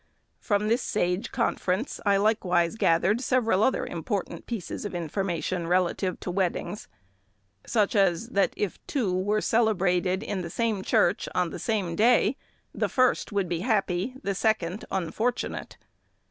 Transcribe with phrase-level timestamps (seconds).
[0.39, 6.31] From this sage conference I likewise gathered several other important pieces of information relative to
[6.31, 6.87] weddings;
[7.67, 12.35] such as that if two were celebrated in the same church on the same day,
[12.73, 15.77] the first would be happy, the second unfortunate.